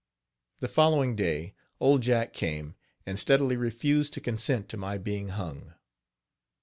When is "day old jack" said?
1.15-2.33